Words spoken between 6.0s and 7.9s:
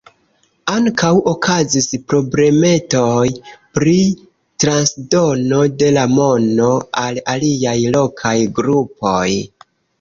la mono al aliaj